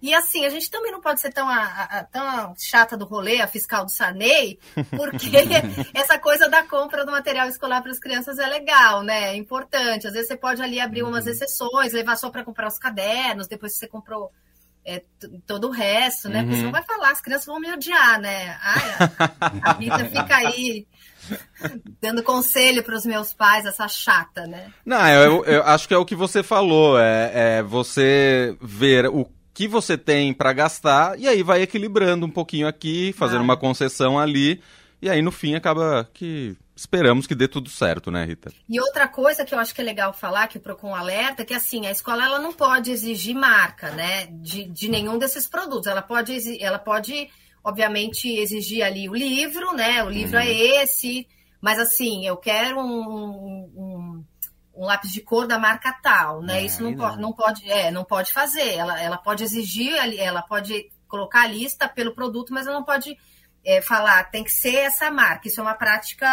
E 0.03 0.13
assim, 0.13 0.45
a 0.45 0.49
gente 0.51 0.69
também 0.69 0.91
não 0.91 1.01
pode 1.01 1.21
ser 1.21 1.33
tão, 1.33 1.49
a, 1.49 1.63
a- 1.65 2.05
tão 2.05 2.55
chata 2.59 2.97
do 2.97 3.05
rolê, 3.05 3.41
a 3.41 3.47
fiscal 3.47 3.85
do 3.85 3.91
Sarney, 3.93 4.59
porque 4.91 5.31
essa 5.95 6.19
coisa 6.19 6.49
da 6.49 6.65
compra 6.65 7.07
do 7.07 7.13
material 7.13 7.49
escolar 7.49 7.81
para 7.83 7.93
as 7.93 8.01
crianças 8.01 8.39
é 8.41 8.47
legal, 8.49 9.03
né? 9.03 9.31
É 9.33 9.37
importante. 9.37 10.07
Às 10.09 10.13
vezes 10.13 10.27
você 10.27 10.37
pode 10.37 10.61
ali 10.61 10.81
abrir 10.81 11.05
umas 11.05 11.27
exceções, 11.29 11.93
levar 11.93 12.17
só 12.17 12.31
para 12.31 12.43
comprar 12.45 12.67
os 12.67 12.79
cadernos, 12.79 13.47
depois 13.47 13.77
você 13.77 13.87
comprou 13.87 14.33
é, 14.85 15.05
todo 15.47 15.69
o 15.69 15.71
resto, 15.71 16.29
né? 16.29 16.41
Porque 16.41 16.55
Uhum. 16.55 16.59
você 16.59 16.65
não 16.65 16.73
vai 16.73 16.83
falar, 16.83 17.13
as 17.13 17.21
crianças 17.21 17.47
vão 17.47 17.61
me 17.61 17.73
odiar, 17.73 18.21
né? 18.21 18.59
Ai, 18.61 18.91
a, 19.63 19.71
a 19.71 19.73
Rita 19.75 20.05
fica 20.11 20.35
aí 20.37 20.85
dando 22.01 22.23
conselho 22.25 22.83
para 22.83 22.97
os 22.97 23.07
meus 23.07 23.33
pais, 23.33 23.65
essa 23.65 23.87
chata, 23.87 24.47
né? 24.49 24.73
Não, 24.85 25.07
eu, 25.09 25.45
eu 25.45 25.63
acho 25.63 25.87
que 25.87 25.95
é 25.95 25.97
o 25.97 26.05
que 26.05 26.17
você 26.17 26.43
falou, 26.43 26.99
é, 26.99 27.59
é 27.59 27.63
você 27.63 28.57
ver 28.61 29.07
o 29.07 29.25
que 29.55 29.69
você 29.69 29.99
tem 29.99 30.33
para 30.33 30.53
gastar 30.53 31.19
e 31.19 31.29
aí 31.29 31.43
vai 31.43 31.63
equilibrando 31.63 32.27
um 32.27 32.31
pouquinho 32.31 32.67
aqui, 32.67 33.13
fazendo 33.13 33.39
Vai. 33.39 33.45
uma 33.45 33.57
concessão 33.57 34.19
ali, 34.19 34.61
e 35.01 35.11
aí 35.11 35.21
no 35.21 35.31
fim 35.31 35.55
acaba 35.55 36.09
que 36.15 36.57
esperamos 36.75 37.27
que 37.27 37.35
dê 37.35 37.47
tudo 37.47 37.69
certo, 37.69 38.11
né, 38.11 38.25
Rita? 38.25 38.53
E 38.69 38.81
outra 38.81 39.07
coisa 39.07 39.45
que 39.45 39.55
eu 39.55 39.59
acho 39.59 39.75
que 39.75 39.81
é 39.81 39.85
legal 39.85 40.13
falar, 40.13 40.49
que 40.49 40.59
o 40.59 40.61
PROCON 40.61 40.95
alerta, 40.95 41.43
é 41.43 41.45
que 41.45 41.55
assim, 41.55 41.87
a 41.87 41.91
escola 41.91 42.25
ela 42.25 42.39
não 42.39 42.53
pode 42.53 42.91
exigir 42.91 43.35
marca, 43.35 43.91
né, 43.91 44.27
de, 44.27 44.65
de 44.65 44.89
nenhum 44.89 45.19
desses 45.19 45.47
produtos. 45.47 45.87
Ela 45.87 46.03
pode, 46.03 46.63
ela 46.63 46.79
pode, 46.79 47.29
obviamente, 47.63 48.29
exigir 48.29 48.83
ali 48.83 49.09
o 49.09 49.15
livro, 49.15 49.73
né, 49.75 50.03
o 50.03 50.09
livro 50.09 50.39
é 50.39 50.51
esse, 50.51 51.27
mas 51.61 51.79
assim, 51.79 52.27
eu 52.27 52.37
quero 52.37 52.81
um, 52.81 53.71
um, 53.77 54.25
um 54.75 54.85
lápis 54.85 55.13
de 55.13 55.21
cor 55.21 55.47
da 55.47 55.59
marca 55.59 55.93
tal, 56.03 56.41
né, 56.43 56.61
É, 56.61 56.65
isso 56.65 56.83
não, 56.83 56.95
pode, 56.95 57.17
não. 57.17 57.23
não 57.23 57.33
pode, 57.33 57.71
é, 57.71 57.91
não 57.91 58.05
pode 58.05 58.33
fazer. 58.33 58.75
Ela, 58.75 59.01
ela 59.01 59.19
pode 59.19 59.45
exigir, 59.45 59.93
ela 60.19 60.43
pode 60.43 60.91
colocar 61.07 61.43
a 61.43 61.47
lista 61.47 61.89
pelo 61.89 62.15
produto, 62.15 62.53
mas 62.53 62.67
ela 62.67 62.77
não 62.77 62.85
pode 62.85 63.17
é, 63.65 63.81
falar 63.81 64.25
tem 64.25 64.43
que 64.43 64.51
ser 64.51 64.75
essa 64.75 65.11
marca. 65.11 65.47
Isso 65.47 65.61
é 65.61 65.63
uma 65.63 65.75
prática 65.75 66.27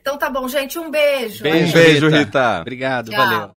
Então 0.00 0.18
tá 0.18 0.28
bom, 0.28 0.46
gente. 0.46 0.78
Um 0.78 0.90
beijo. 0.90 1.40
Um 1.46 1.72
beijo, 1.72 2.08
Rita. 2.08 2.60
Obrigado, 2.60 3.10
Tchau. 3.10 3.18
valeu. 3.18 3.50